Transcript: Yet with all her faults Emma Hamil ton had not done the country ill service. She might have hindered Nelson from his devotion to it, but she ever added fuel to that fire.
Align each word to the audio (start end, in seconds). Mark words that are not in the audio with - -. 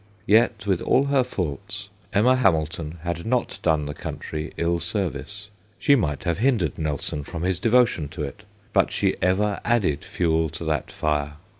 Yet 0.25 0.65
with 0.65 0.81
all 0.81 1.03
her 1.13 1.23
faults 1.23 1.89
Emma 2.11 2.35
Hamil 2.35 2.65
ton 2.65 2.97
had 3.03 3.23
not 3.23 3.59
done 3.61 3.85
the 3.85 3.93
country 3.93 4.51
ill 4.57 4.79
service. 4.79 5.49
She 5.77 5.93
might 5.93 6.23
have 6.23 6.39
hindered 6.39 6.79
Nelson 6.79 7.23
from 7.23 7.43
his 7.43 7.59
devotion 7.59 8.07
to 8.17 8.23
it, 8.23 8.41
but 8.73 8.91
she 8.91 9.15
ever 9.21 9.59
added 9.63 10.03
fuel 10.03 10.49
to 10.49 10.65
that 10.65 10.91
fire. 10.91 11.33